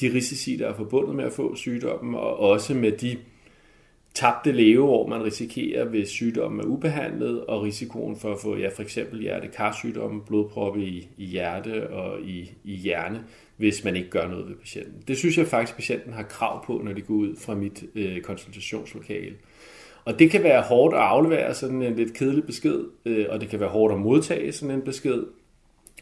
[0.00, 3.16] de risici, der er forbundet med at få sygdommen, og også med de
[4.14, 8.82] tabte leveår, man risikerer, hvis sygdommen er ubehandlet, og risikoen for at få ja, for
[8.82, 13.24] eksempel hjertekarsygdomme, blodproppe i, i hjerte og i, i hjerne,
[13.56, 15.02] hvis man ikke gør noget ved patienten.
[15.08, 18.20] Det synes jeg faktisk, patienten har krav på, når de går ud fra mit øh,
[18.20, 19.34] konsultationslokale.
[20.04, 23.48] Og det kan være hårdt at aflevere sådan en lidt kedelig besked, øh, og det
[23.48, 25.22] kan være hårdt at modtage sådan en besked.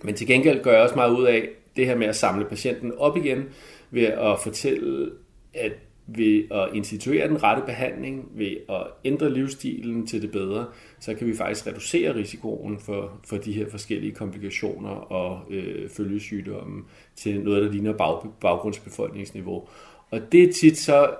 [0.02, 2.92] Men til gengæld gør jeg også meget ud af det her med at samle patienten
[2.98, 3.44] op igen,
[3.90, 5.10] ved at fortælle,
[5.54, 5.72] at
[6.06, 10.66] ved at instituere den rette behandling, ved at ændre livsstilen til det bedre,
[11.00, 16.82] så kan vi faktisk reducere risikoen for, for de her forskellige komplikationer og øh, følgesygdomme
[17.16, 19.68] til noget, der ligner bag, baggrundsbefolkningsniveau.
[20.10, 21.10] Og det er tit så,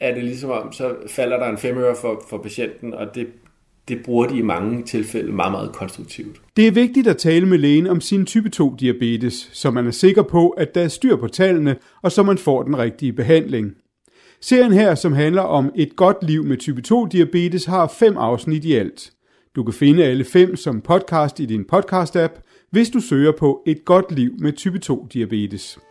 [0.00, 3.26] er det ligesom om, så falder der en femøre for, for patienten, og det,
[3.88, 6.40] det bruger de i mange tilfælde meget, meget konstruktivt.
[6.56, 10.22] Det er vigtigt at tale med lægen om sin type 2-diabetes, så man er sikker
[10.22, 13.74] på, at der er styr på tallene, og så man får den rigtige behandling.
[14.40, 18.74] Serien her, som handler om et godt liv med type 2-diabetes, har fem afsnit i
[18.74, 19.12] alt.
[19.56, 23.84] Du kan finde alle fem som podcast i din podcast-app, hvis du søger på et
[23.84, 25.87] godt liv med type 2-diabetes.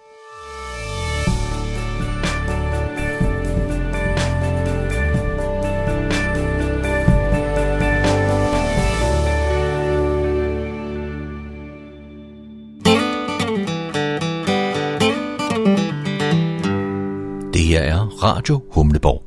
[17.68, 19.24] Her er Radio Humleborg.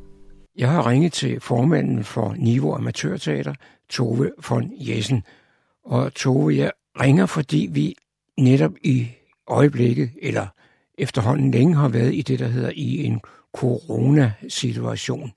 [0.57, 3.53] Jeg har ringet til formanden for Niveau Amatørteater,
[3.89, 5.23] Tove von Jessen.
[5.83, 7.95] Og Tove, jeg ringer, fordi vi
[8.37, 9.11] netop i
[9.47, 10.47] øjeblikket, eller
[10.97, 13.21] efterhånden længe har været i det, der hedder i en
[13.55, 15.31] coronasituation.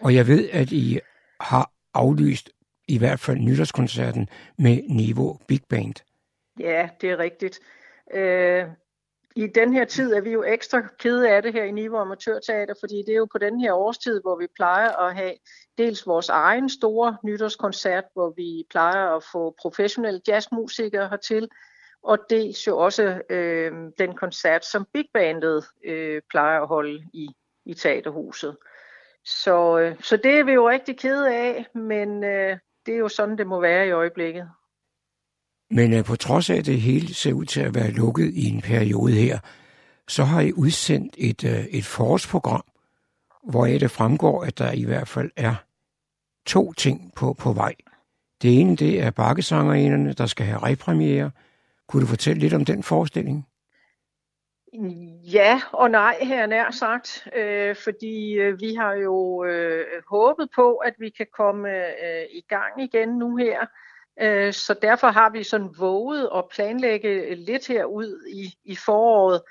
[0.00, 0.98] Og jeg ved, at I
[1.40, 2.50] har aflyst
[2.88, 5.94] i hvert fald nytårskoncerten med Niveau Big Band.
[6.60, 7.60] Ja, det er rigtigt.
[8.14, 8.64] Øh,
[9.38, 12.74] i den her tid er vi jo ekstra kede af det her i Niveau Amatørteater,
[12.80, 15.34] fordi det er jo på den her årstid, hvor vi plejer at have
[15.78, 21.48] dels vores egen store nytårskoncert, hvor vi plejer at få professionelle jazzmusikere hertil,
[22.02, 27.28] og dels jo også øh, den koncert, som Big Bandet øh, plejer at holde i,
[27.66, 28.56] i teaterhuset.
[29.24, 33.08] Så, øh, så det er vi jo rigtig kede af, men øh, det er jo
[33.08, 34.50] sådan, det må være i øjeblikket.
[35.70, 38.48] Men øh, på trods af, at det hele ser ud til at være lukket i
[38.48, 39.38] en periode her,
[40.08, 42.64] så har I udsendt et, øh, et forårsprogram,
[43.42, 45.54] hvor det fremgår, at der i hvert fald er
[46.46, 47.74] to ting på, på vej.
[48.42, 51.30] Det ene, det er bakkesangerinderne, der skal have repremiere.
[51.88, 53.46] Kunne du fortælle lidt om den forestilling?
[55.32, 60.74] Ja og nej, her nær sagt, øh, fordi øh, vi har jo øh, håbet på,
[60.74, 63.66] at vi kan komme øh, i gang igen nu her
[64.20, 69.42] Øh, så derfor har vi sådan våget at planlægge lidt her ud i, i foråret.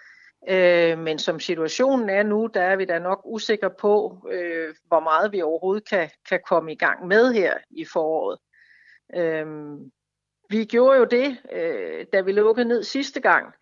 [0.49, 4.99] Øh, men som situationen er nu, der er vi da nok usikre på, øh, hvor
[4.99, 8.39] meget vi overhovedet kan, kan komme i gang med her i foråret.
[10.49, 11.38] Vi gjorde jo det,
[12.13, 13.53] da vi lukkede ned sidste gang,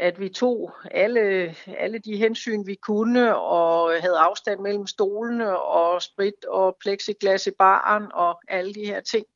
[0.00, 6.02] at vi tog alle, alle de hensyn, vi kunne, og havde afstand mellem stolene og
[6.02, 9.26] sprit og plexiglas i baren og alle de her ting.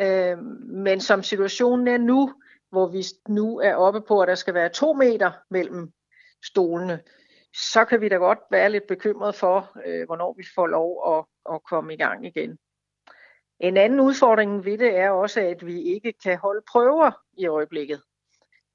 [0.00, 2.34] Øh, men som situationen er nu,
[2.70, 5.92] hvor vi nu er oppe på, at der skal være to meter mellem
[6.44, 7.00] stolene,
[7.54, 11.54] så kan vi da godt være lidt bekymret for, øh, hvornår vi får lov at,
[11.54, 12.58] at komme i gang igen.
[13.60, 18.02] En anden udfordring ved det er også, at vi ikke kan holde prøver i øjeblikket.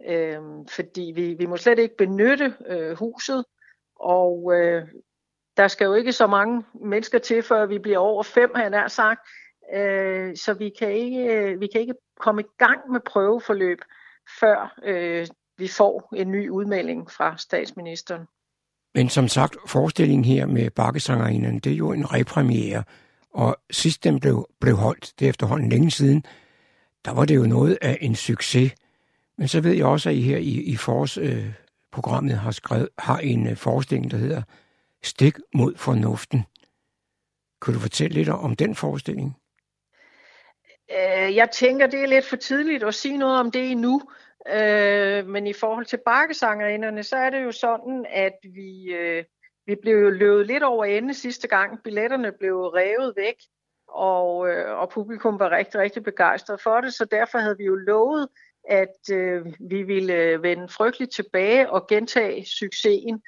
[0.07, 3.45] Øh, fordi vi, vi må slet ikke benytte øh, huset,
[3.95, 4.87] og øh,
[5.57, 8.69] der skal jo ikke så mange mennesker til, før vi bliver over fem, har jeg
[8.69, 9.27] nær sagt.
[9.73, 13.77] Øh, så vi kan, ikke, øh, vi kan ikke komme i gang med prøveforløb,
[14.39, 18.25] før øh, vi får en ny udmelding fra statsministeren.
[18.95, 22.83] Men som sagt, forestillingen her med Bakkesangerinden, det er jo en repremiere,
[23.33, 26.23] og sidst den blev, blev holdt, det er efterhånden længe siden,
[27.05, 28.71] der var det jo noget af en succes.
[29.37, 31.53] Men så ved jeg også, at I her i, i Fors øh,
[31.91, 34.41] programmet har, skrevet, har en øh, forestilling, der hedder
[35.03, 36.43] Stik mod fornuften.
[37.61, 39.37] Kan du fortælle lidt om den forestilling?
[40.93, 44.01] Øh, jeg tænker, det er lidt for tidligt at sige noget om det endnu.
[44.47, 49.23] Øh, men i forhold til bakkesangerinderne, så er det jo sådan, at vi, øh,
[49.65, 51.83] vi blev løbet lidt over ende sidste gang.
[51.83, 53.35] Billetterne blev revet væk,
[53.87, 56.93] og, øh, og publikum var rigtig, rigtig begejstret for det.
[56.93, 58.27] Så derfor havde vi jo lovet,
[58.69, 63.21] at øh, vi ville øh, vende frygteligt tilbage og gentage succesen.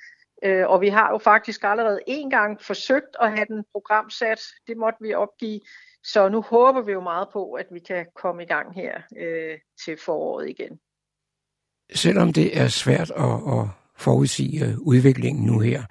[0.44, 4.42] Øh, og vi har jo faktisk allerede en gang forsøgt at have den programsat.
[4.68, 5.62] Det måtte vi opgive.
[6.06, 9.58] Så nu håber vi jo meget på, at vi kan komme i gang her øh,
[9.86, 10.80] til foråret igen.
[11.94, 15.84] Selvom det er svært at, at forudsige øh, udviklingen nu her,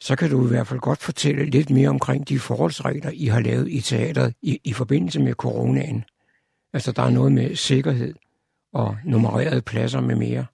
[0.00, 3.40] så kan du i hvert fald godt fortælle lidt mere omkring de forholdsregler, I har
[3.40, 6.04] lavet i teateret i, i forbindelse med coronaen.
[6.72, 8.14] Altså, der er noget med sikkerhed
[8.72, 10.46] og nummererede pladser med mere.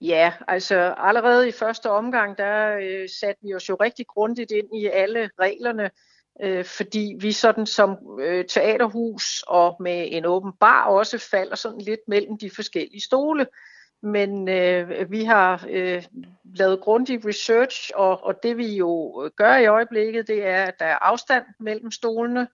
[0.00, 4.76] Ja, altså allerede i første omgang, der øh, satte vi os jo rigtig grundigt ind
[4.76, 5.90] i alle reglerne,
[6.42, 11.80] øh, fordi vi sådan som øh, teaterhus og med en åben bar også falder sådan
[11.80, 13.46] lidt mellem de forskellige stole.
[14.02, 16.04] Men øh, vi har øh,
[16.54, 20.74] lavet grundig research, og, og det vi jo øh, gør i øjeblikket, det er, at
[20.78, 22.48] der er afstand mellem stolene,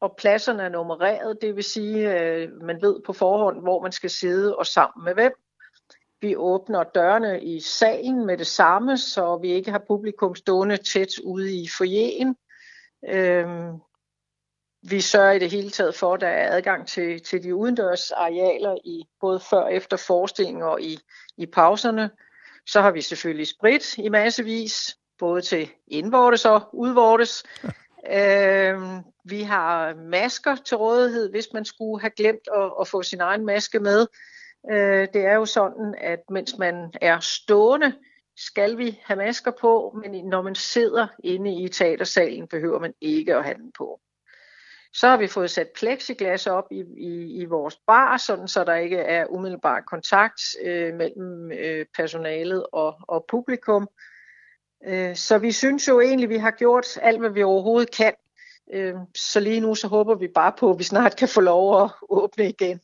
[0.00, 4.10] og pladserne er nummereret, det vil sige, øh, man ved på forhånd, hvor man skal
[4.10, 5.32] sidde og sammen med hvem.
[6.20, 11.18] Vi åbner dørene i salen med det samme, så vi ikke har publikum stående tæt
[11.24, 12.36] ude i foyeren.
[13.08, 13.80] Øhm,
[14.82, 18.10] vi sørger i det hele taget for, at der er adgang til, til de udendørs
[18.10, 20.98] arealer i både før og efter forestillinger og i,
[21.36, 22.10] i pauserne.
[22.66, 27.44] Så har vi selvfølgelig sprit i massevis, både til indvortes og udvortes.
[28.12, 33.20] øhm, vi har masker til rådighed, hvis man skulle have glemt at, at få sin
[33.20, 34.06] egen maske med.
[34.70, 37.94] Øh, det er jo sådan, at mens man er stående,
[38.46, 43.36] skal vi have masker på, men når man sidder inde i teatersalen, behøver man ikke
[43.36, 44.00] at have den på.
[44.92, 48.74] Så har vi fået sat plexiglas op i, i, i vores bar, sådan så der
[48.74, 53.88] ikke er umiddelbar kontakt øh, mellem øh, personalet og, og publikum.
[54.86, 58.12] Øh, så vi synes jo egentlig, vi har gjort alt, hvad vi overhovedet kan.
[58.72, 61.82] Øh, så lige nu så håber vi bare på, at vi snart kan få lov
[61.84, 62.80] at åbne igen.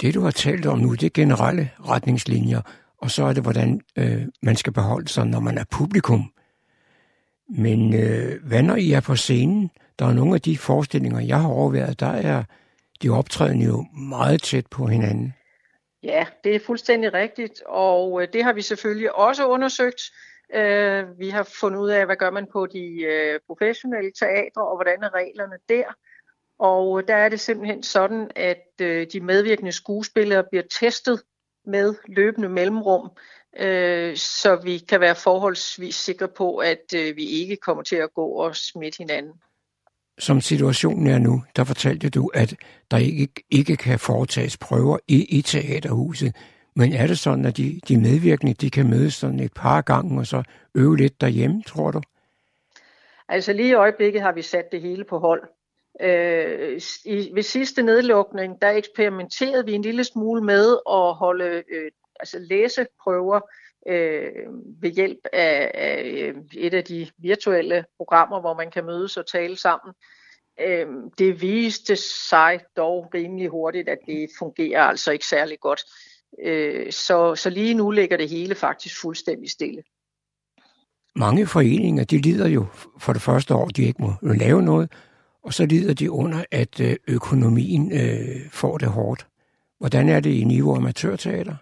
[0.00, 2.60] Det du har talt om nu, det er generelle retningslinjer,
[2.98, 6.32] og så er det, hvordan øh, man skal beholde sig, når man er publikum.
[7.48, 9.70] Men øh, hvad når I er på scenen?
[9.98, 12.44] Der er nogle af de forestillinger, jeg har overværet, der er
[13.02, 15.34] de optrædende jo meget tæt på hinanden.
[16.02, 20.02] Ja, det er fuldstændig rigtigt, og øh, det har vi selvfølgelig også undersøgt.
[20.54, 24.76] Øh, vi har fundet ud af, hvad gør man på de øh, professionelle teatre, og
[24.76, 25.84] hvordan er reglerne der.
[26.58, 31.22] Og øh, der er det simpelthen sådan, at øh, de medvirkende skuespillere bliver testet
[31.66, 33.10] med løbende mellemrum,
[33.58, 38.14] øh, så vi kan være forholdsvis sikre på, at øh, vi ikke kommer til at
[38.14, 39.32] gå og smitte hinanden.
[40.18, 42.54] Som situationen er nu, der fortalte du, at
[42.90, 46.36] der ikke, ikke kan foretages prøver i, i teaterhuset.
[46.76, 50.20] Men er det sådan, at de, de medvirkende de kan mødes sådan et par gange
[50.20, 50.42] og så
[50.74, 52.00] øve lidt derhjemme, tror du?
[53.28, 55.42] Altså lige i øjeblikket har vi sat det hele på hold.
[56.00, 61.90] Øh, i, ved sidste nedlukning, der eksperimenterede vi en lille smule med at holde øh,
[62.20, 63.40] altså læseprøver
[63.88, 64.46] øh,
[64.82, 69.26] ved hjælp af, af øh, et af de virtuelle programmer, hvor man kan mødes og
[69.26, 69.94] tale sammen.
[70.60, 70.86] Øh,
[71.18, 71.96] det viste
[72.28, 75.80] sig dog rimelig hurtigt, at det fungerer altså ikke særlig godt.
[76.42, 79.82] Øh, så, så lige nu ligger det hele faktisk fuldstændig stille.
[81.16, 82.66] Mange foreninger, de lider jo
[82.98, 84.92] for det første år, de ikke må lave noget,
[85.46, 89.26] og så lider de under, at øh, økonomien øh, får det hårdt.
[89.78, 91.56] Hvordan er det i niveau amatørteater?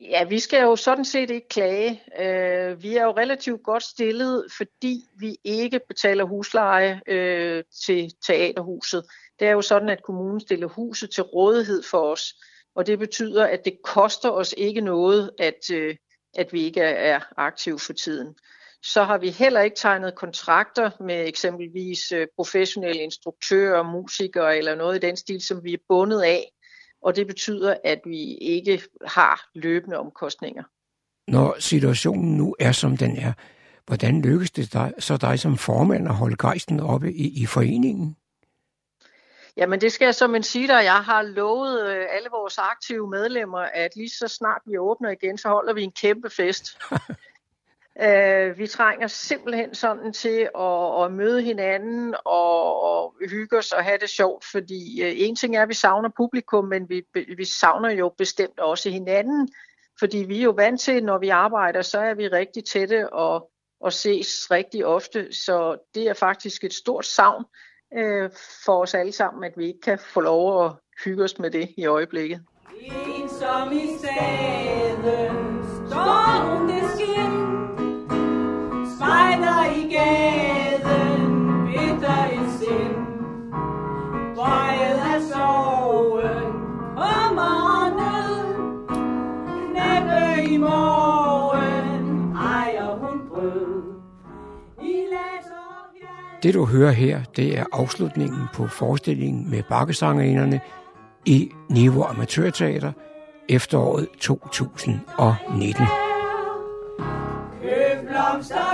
[0.00, 2.02] Ja, vi skal jo sådan set ikke klage.
[2.20, 9.04] Øh, vi er jo relativt godt stillet, fordi vi ikke betaler husleje øh, til teaterhuset.
[9.40, 12.34] Det er jo sådan, at kommunen stiller huset til rådighed for os,
[12.74, 15.96] og det betyder, at det koster os ikke noget, at, øh,
[16.36, 18.34] at vi ikke er aktive for tiden
[18.82, 24.96] så har vi heller ikke tegnet kontrakter med eksempelvis øh, professionelle instruktører, musikere eller noget
[24.96, 26.52] i den stil, som vi er bundet af.
[27.02, 30.62] Og det betyder, at vi ikke har løbende omkostninger.
[31.28, 33.32] Når situationen nu er, som den er,
[33.86, 38.16] hvordan lykkes det dig, så dig som formand at holde gejsten oppe i, i foreningen?
[39.56, 40.84] Jamen det skal jeg som sige dig.
[40.84, 45.38] Jeg har lovet øh, alle vores aktive medlemmer, at lige så snart vi åbner igen,
[45.38, 46.78] så holder vi en kæmpe fest.
[48.02, 53.84] Uh, vi trænger simpelthen sådan til at, at møde hinanden og, og hygge os og
[53.84, 57.02] have det sjovt, fordi øh, en ting er, at vi savner publikum, men vi,
[57.36, 59.48] vi savner jo bestemt også hinanden,
[59.98, 63.50] fordi vi er jo vant til, når vi arbejder, så er vi rigtig tætte og,
[63.80, 67.44] og ses rigtig ofte, så det er faktisk et stort savn
[67.96, 68.30] øh,
[68.64, 70.72] for os alle sammen, at vi ikke kan få lov at
[71.04, 72.40] hygge os med det i øjeblikket.
[72.80, 76.67] En som i staden står
[96.42, 100.60] Det du hører her, det er afslutningen på forestillingen med bakkesangerinderne
[101.26, 102.92] i Niveau Amatørteater
[103.48, 105.84] efteråret 2019
[107.62, 108.67] køb blomster,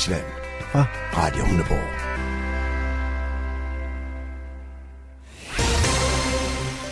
[0.00, 0.26] Nordsjælland
[0.60, 0.86] fra
[1.16, 2.00] Radio Hundeborg.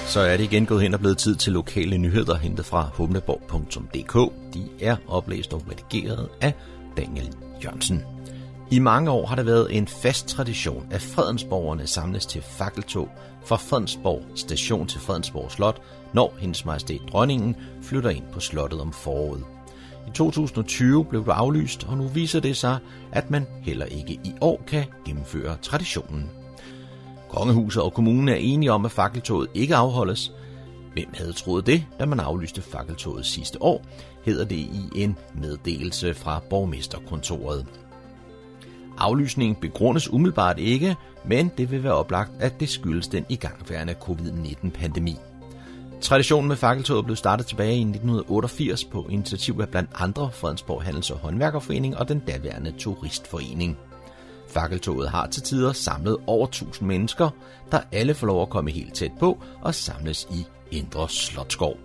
[0.09, 4.33] Så er det igen gået hen og blevet tid til lokale nyheder hentet fra humleborg.dk.
[4.55, 6.53] De er oplæst og redigeret af
[6.97, 8.05] Daniel Jørgensen.
[8.71, 13.09] I mange år har der været en fast tradition, at Fredensborgerne samles til fakkeltog
[13.45, 15.83] fra Fredensborg station til Fredensborg Slot,
[16.15, 19.58] når hendes majestæt dronningen flytter ind på slottet om foråret.
[20.09, 22.79] I 2020 blev det aflyst, og nu viser det sig,
[23.13, 26.31] at man heller ikke i år kan gennemføre traditionen.
[27.29, 30.33] Kongehuset og kommunen er enige om, at fakkeltoget ikke afholdes.
[30.93, 33.85] Hvem havde troet det, da man aflyste fakkeltoget sidste år,
[34.25, 37.67] hedder det i en meddelelse fra borgmesterkontoret.
[38.99, 45.17] Aflysningen begrundes umiddelbart ikke, men det vil være oplagt, at det skyldes den igangværende covid-19-pandemi.
[46.01, 51.11] Traditionen med fakkeltoget blev startet tilbage i 1988 på initiativ af blandt andre Fredensborg Handels-
[51.11, 53.79] og Håndværkerforening og den daværende Turistforening.
[54.49, 57.31] Fakkeltoget har til tider samlet over 1000 mennesker,
[57.73, 61.77] der alle får lov at komme helt tæt på og samles i Indre Slotskov.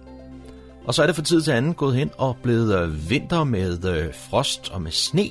[0.86, 3.86] Og så er det for tid til anden gået hen og blevet øh, vinter med
[3.86, 5.30] øh, frost og med sne.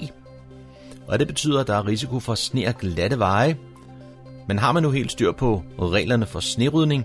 [1.08, 3.56] Og det betyder, at der er risiko for sne og glatte veje.
[4.48, 7.04] Men har man nu helt styr på reglerne for snerydning,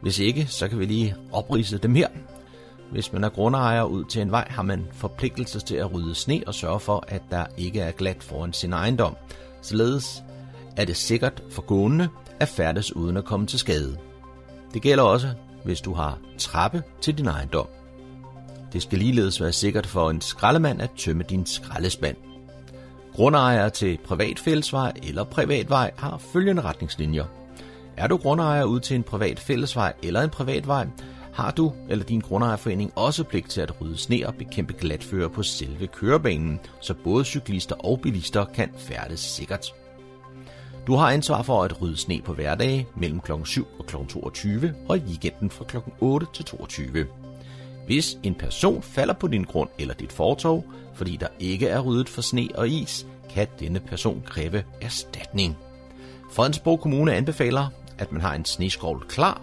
[0.00, 2.08] hvis ikke, så kan vi lige oprise dem her.
[2.92, 6.42] Hvis man er grundejer ud til en vej, har man forpligtelse til at rydde sne
[6.46, 9.16] og sørge for, at der ikke er glat foran sin ejendom.
[9.62, 10.22] Således
[10.76, 12.08] er det sikkert for gående
[12.40, 13.96] at færdes uden at komme til skade.
[14.74, 15.28] Det gælder også,
[15.64, 17.66] hvis du har trappe til din ejendom.
[18.72, 22.16] Det skal ligeledes være sikkert for en skraldemand at tømme din skraldespand.
[23.14, 27.24] Grundejere til privat fællesvej eller privatvej har følgende retningslinjer–
[28.00, 30.86] er du grundejer ud til en privat fællesvej eller en privat vej,
[31.32, 35.42] har du eller din grundejerforening også pligt til at rydde sne og bekæmpe glatfører på
[35.42, 39.66] selve kørebanen, så både cyklister og bilister kan færdes sikkert.
[40.86, 43.32] Du har ansvar for at rydde sne på hverdage mellem kl.
[43.44, 43.96] 7 og kl.
[44.08, 45.76] 22 og i weekenden fra kl.
[46.00, 47.06] 8 til 22.
[47.86, 52.08] Hvis en person falder på din grund eller dit fortov, fordi der ikke er ryddet
[52.08, 55.56] for sne og is, kan denne person kræve erstatning.
[56.32, 57.66] Fredensborg Kommune anbefaler,
[58.00, 59.42] at man har en sneskovl klar,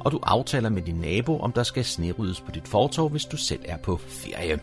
[0.00, 3.36] og du aftaler med din nabo, om der skal sneryddes på dit fortov, hvis du
[3.36, 4.60] selv er på ferie.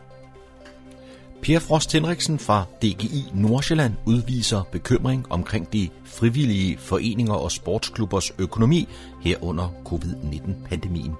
[1.41, 8.87] Per Frost Henriksen fra DGI Nordsjælland udviser bekymring omkring de frivillige foreninger og sportsklubbers økonomi
[9.21, 11.13] herunder covid-19-pandemien.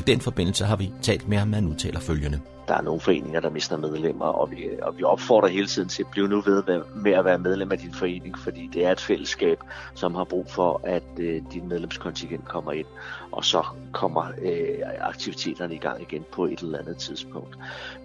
[0.00, 2.40] I den forbindelse har vi talt med ham, han udtaler følgende.
[2.68, 6.02] Der er nogle foreninger, der mister medlemmer, og vi, og vi opfordrer hele tiden til
[6.02, 6.62] at blive nu ved
[6.94, 9.58] med at være medlem af din forening, fordi det er et fællesskab,
[9.94, 12.86] som har brug for, at øh, din medlemskontingent kommer ind,
[13.32, 17.56] og så kommer øh, aktiviteterne i gang igen på et eller andet tidspunkt.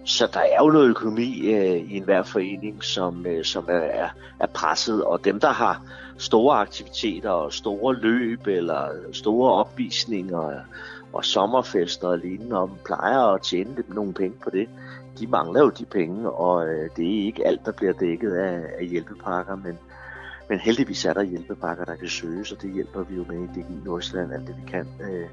[0.05, 4.47] Så der er jo noget økonomi øh, i enhver forening, som, øh, som er, er
[4.53, 5.81] presset, og dem, der har
[6.17, 10.51] store aktiviteter og store løb eller store opvisninger,
[11.15, 14.69] og sommerfester og lignende, og plejer at tjene dem nogle penge på det.
[15.19, 18.61] De mangler jo de penge, og øh, det er ikke alt, der bliver dækket af,
[18.79, 19.79] af hjælpepakker, men,
[20.49, 23.47] men heldigvis er der hjælpepakker, der kan søges, og det hjælper vi jo med i
[23.47, 24.87] DGI Nordsjælland alt det, vi kan.
[25.01, 25.27] Øh,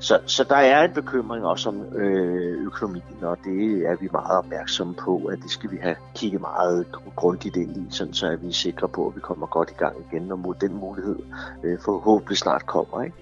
[0.00, 4.38] så, så der er en bekymring også om øh, økonomien, og det er vi meget
[4.38, 8.36] opmærksomme på, at det skal vi have kigget meget grundigt ind i, sådan så er
[8.36, 11.18] vi sikre på, at vi kommer godt i gang igen, og den mulighed
[11.64, 13.02] øh, forhåbentlig snart kommer.
[13.02, 13.16] Ikke?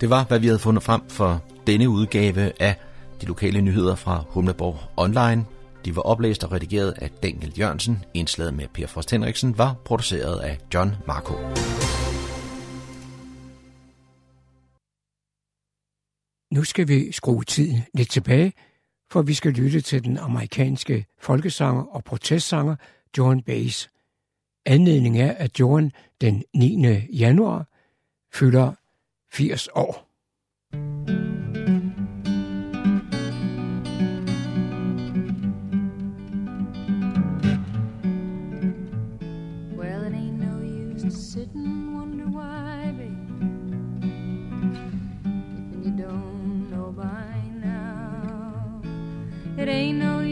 [0.00, 2.76] Det var, hvad vi havde fundet frem for denne udgave af
[3.20, 5.44] de lokale nyheder fra Humleborg Online.
[5.84, 8.04] De var oplæst og redigeret af Daniel Jørgensen.
[8.14, 11.34] Indslaget med Per Frost Henriksen var produceret af John Marco.
[16.54, 18.52] Nu skal vi skrue tiden lidt tilbage,
[19.10, 22.76] for vi skal lytte til den amerikanske folkesanger og protestsanger
[23.18, 23.90] John Bass.
[24.66, 26.86] Anledningen er, at John den 9.
[27.12, 27.66] januar
[28.32, 28.72] fylder
[29.36, 30.04] 80 år.
[49.56, 50.23] It ain't no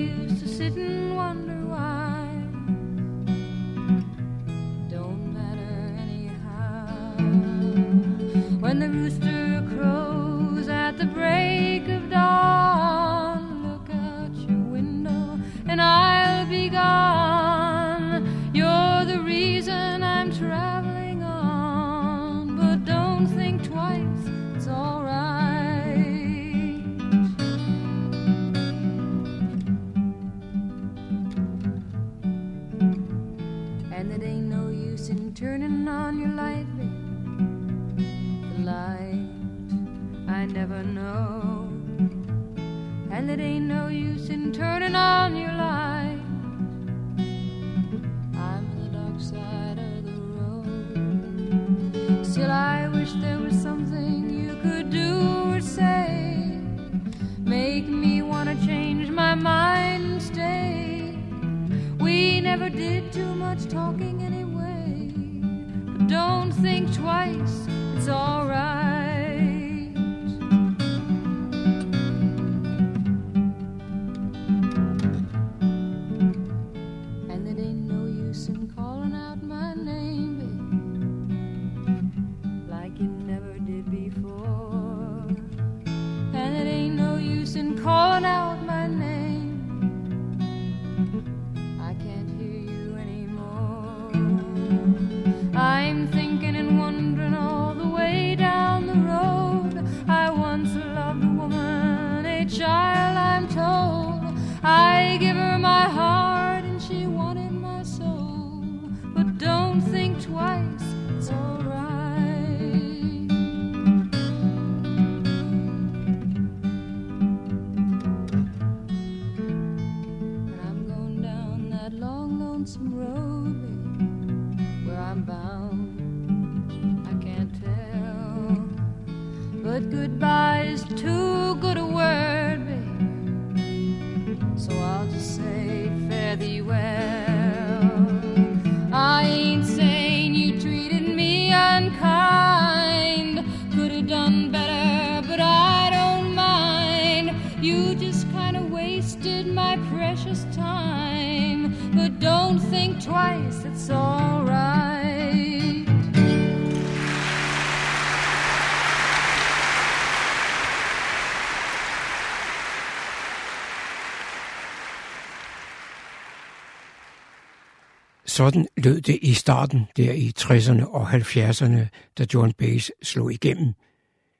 [168.43, 171.87] Sådan lød det i starten, der i 60'erne og 70'erne,
[172.19, 173.75] da John Bass slog igennem.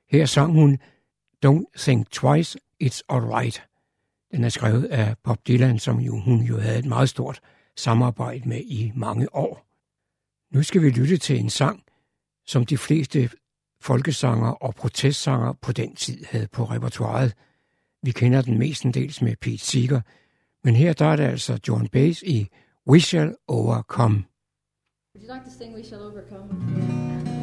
[0.09, 0.79] Her sang hun
[1.45, 3.63] Don't Think Twice, It's Alright.
[4.31, 7.39] Den er skrevet af Bob Dylan, som jo, hun jo havde et meget stort
[7.77, 9.65] samarbejde med i mange år.
[10.53, 11.83] Nu skal vi lytte til en sang,
[12.45, 13.29] som de fleste
[13.81, 17.33] folkesanger og protestsanger på den tid havde på repertoiret.
[18.01, 20.01] Vi kender den mestendels med Pete Seeger,
[20.63, 22.49] men her der er det altså John Bass i
[22.85, 24.27] We Shall Overcome.
[25.13, 27.42] Would you like to sing We Shall Overcome?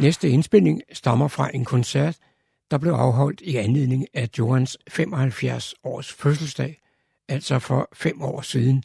[0.00, 2.16] Næste indspilning stammer fra en koncert,
[2.70, 6.80] der blev afholdt i anledning af Johans 75 års fødselsdag,
[7.28, 8.84] altså for fem år siden.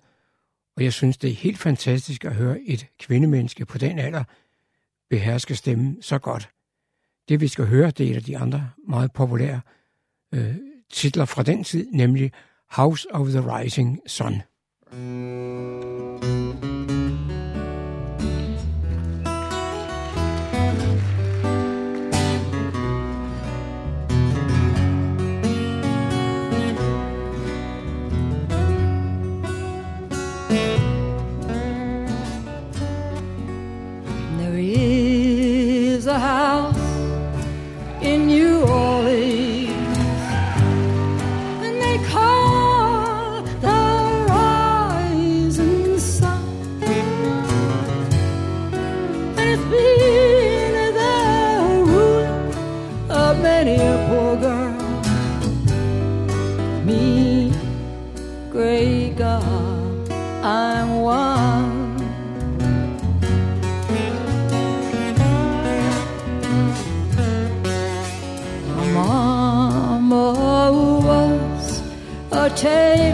[0.78, 4.24] Og jeg synes, det er helt fantastisk at høre et kvindemenneske på den alder
[5.09, 6.49] beherske stemmen så godt.
[7.30, 9.61] Det vi skal høre, det er et af de andre meget populære
[10.34, 10.55] øh,
[10.91, 12.32] titler fra den tid, nemlig
[12.72, 14.41] House of the Rising Sun.
[14.91, 16.34] There
[72.56, 73.05] take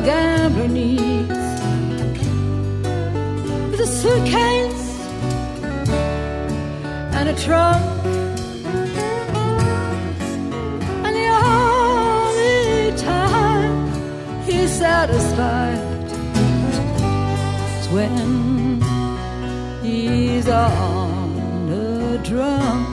[0.00, 1.30] a gambler needs
[3.74, 5.08] is a suitcase
[7.16, 7.84] and a trunk.
[11.04, 15.78] And the only time he's satisfied
[17.80, 18.80] is when
[19.82, 22.89] he's on the drum.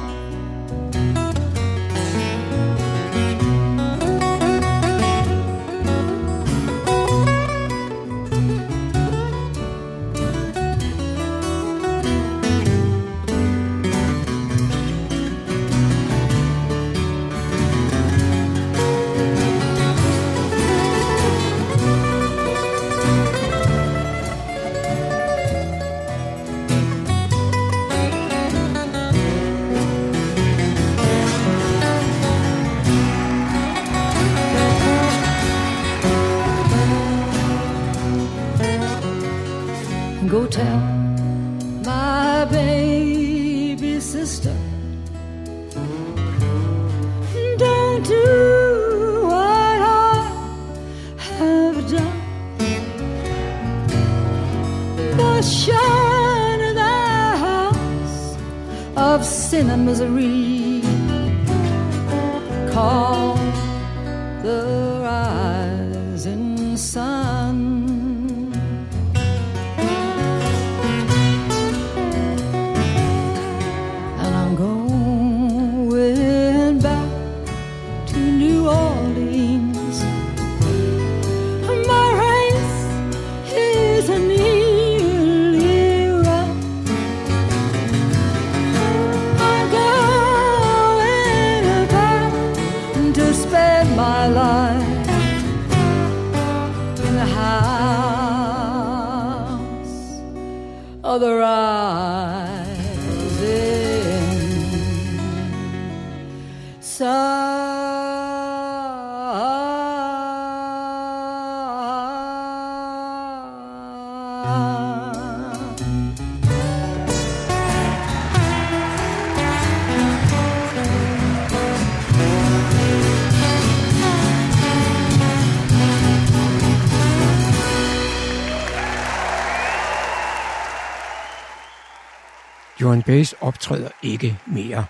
[133.08, 134.86] Bass optræder ikke mere.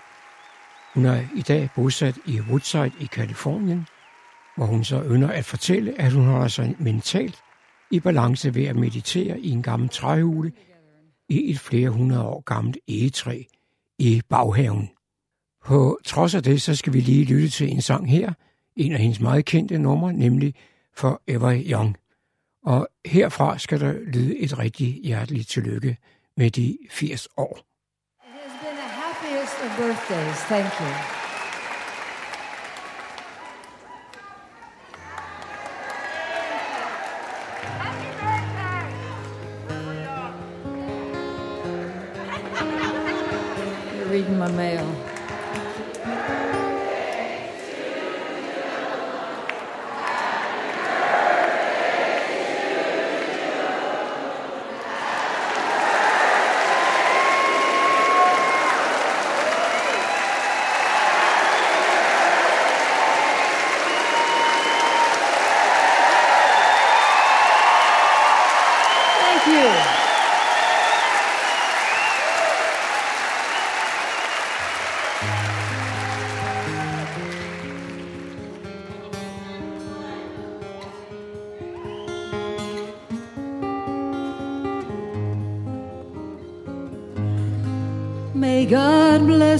[0.93, 3.87] Hun er i dag bosat i Woodside i Kalifornien,
[4.55, 7.41] hvor hun så ynder at fortælle, at hun holder sig mentalt
[7.91, 10.51] i balance ved at meditere i en gammel træhule
[11.29, 13.43] i et flere hundrede år gammelt egetræ
[13.99, 14.89] i baghaven.
[15.65, 18.33] På trods af det, så skal vi lige lytte til en sang her,
[18.75, 20.55] en af hendes meget kendte numre, nemlig
[20.95, 21.97] Forever Young.
[22.65, 25.97] Og herfra skal der lyde et rigtig hjerteligt tillykke
[26.37, 27.76] med de 80 år.
[29.77, 30.39] Birthdays.
[30.49, 30.87] Thank you.
[43.97, 46.46] You're reading my mail.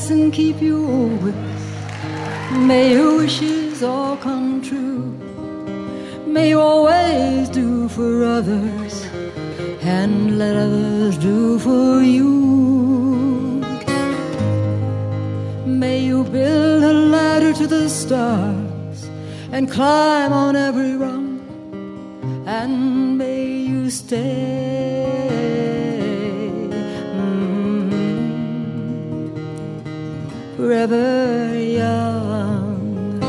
[0.09, 1.63] And keep you always.
[2.51, 5.03] May your wishes all come true.
[6.25, 9.05] May you always do for others
[9.81, 12.31] and let others do for you.
[15.65, 19.09] May you build a ladder to the stars
[19.51, 21.27] and climb on every rung,
[22.45, 24.46] and may you stay
[30.77, 33.19] forever young.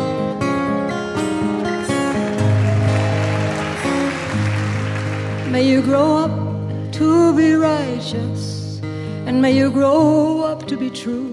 [5.50, 8.80] May you grow up to be righteous,
[9.26, 11.32] and may you grow up to be true.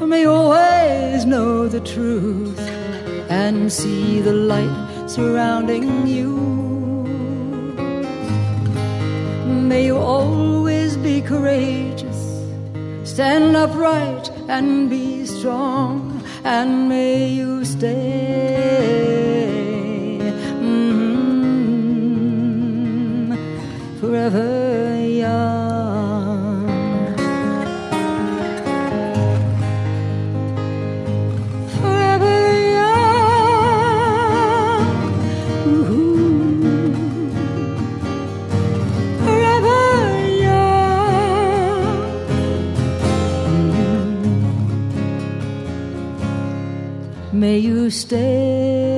[0.00, 2.58] And may you always know the truth
[3.30, 6.32] and see the light surrounding you.
[9.70, 12.31] May you always be courageous,
[13.12, 17.90] stand upright and be strong, and may you stay
[20.62, 21.60] mm,
[24.00, 24.71] forever
[47.42, 48.91] May you stay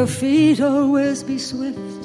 [0.00, 2.04] your feet always be swift,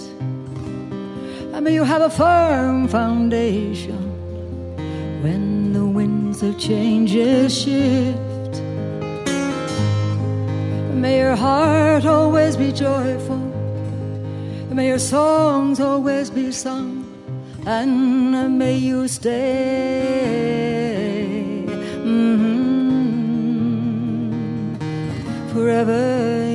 [1.54, 4.02] and may you have a firm foundation
[5.24, 8.56] when the winds of changes shift.
[10.89, 13.43] And may your heart always be joyful,
[14.68, 17.06] and may your songs always be sung,
[17.66, 19.32] and may you stay.
[22.04, 22.76] Mhm
[25.54, 26.55] forever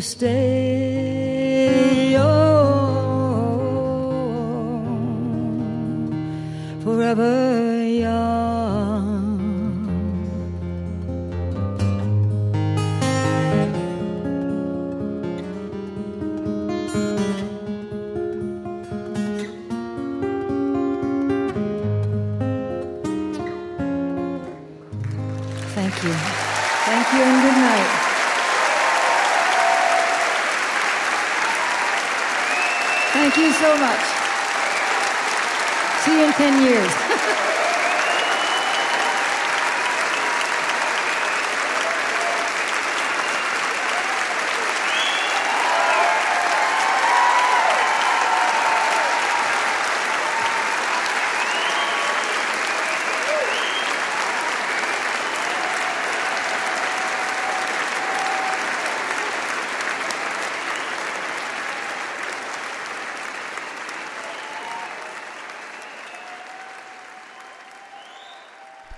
[0.00, 0.75] stay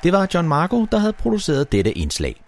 [0.09, 2.47] Det var John Marco, der havde produceret dette indslag.